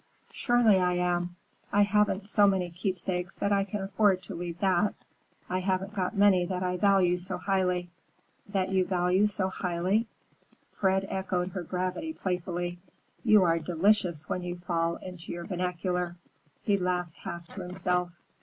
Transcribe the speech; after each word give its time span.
"Surely 0.31 0.79
I 0.79 0.93
am. 0.93 1.35
I 1.71 1.83
haven't 1.83 2.27
so 2.27 2.47
many 2.47 2.71
keepsakes 2.71 3.35
that 3.35 3.51
I 3.51 3.63
can 3.63 3.81
afford 3.83 4.23
to 4.23 4.33
leave 4.33 4.57
that. 4.59 4.95
I 5.47 5.59
haven't 5.59 5.93
got 5.93 6.17
many 6.17 6.43
that 6.43 6.63
I 6.63 6.77
value 6.77 7.19
so 7.19 7.37
highly." 7.37 7.91
"That 8.49 8.69
you 8.71 8.83
value 8.83 9.27
so 9.27 9.49
highly?" 9.49 10.07
Fred 10.73 11.05
echoed 11.07 11.49
her 11.49 11.61
gravity 11.61 12.13
playfully. 12.13 12.79
"You 13.23 13.43
are 13.43 13.59
delicious 13.59 14.27
when 14.27 14.41
you 14.41 14.55
fall 14.55 14.95
into 14.95 15.33
your 15.33 15.45
vernacular." 15.45 16.15
He 16.63 16.77
laughed 16.79 17.17
half 17.17 17.45
to 17.49 17.61
himself. 17.61 18.09